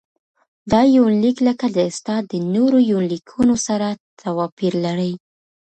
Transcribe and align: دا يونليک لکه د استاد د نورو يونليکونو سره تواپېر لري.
دا 0.71 0.81
يونليک 0.97 1.37
لکه 1.47 1.65
د 1.75 1.77
استاد 1.89 2.21
د 2.29 2.33
نورو 2.55 2.77
يونليکونو 2.91 3.55
سره 3.67 3.87
تواپېر 4.21 4.73
لري. 4.85 5.13